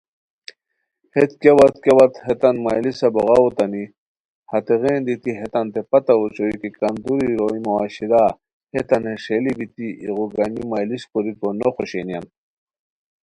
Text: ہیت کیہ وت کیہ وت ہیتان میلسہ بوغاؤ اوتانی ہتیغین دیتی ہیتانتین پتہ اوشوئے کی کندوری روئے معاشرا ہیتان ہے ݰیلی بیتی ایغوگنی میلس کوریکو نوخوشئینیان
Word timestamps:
ہیت 1.13 1.31
کیہ 1.41 1.53
وت 1.57 1.75
کیہ 1.83 1.95
وت 1.97 2.13
ہیتان 2.25 2.55
میلسہ 2.63 3.07
بوغاؤ 3.13 3.41
اوتانی 3.45 3.83
ہتیغین 4.51 4.99
دیتی 5.07 5.31
ہیتانتین 5.39 5.85
پتہ 5.91 6.13
اوشوئے 6.19 6.55
کی 6.61 6.69
کندوری 6.79 7.29
روئے 7.39 7.59
معاشرا 7.67 8.23
ہیتان 8.73 9.03
ہے 9.07 9.13
ݰیلی 9.23 9.53
بیتی 9.57 9.87
ایغوگنی 10.01 10.61
میلس 10.71 11.03
کوریکو 11.11 11.47
نوخوشئینیان 11.59 12.25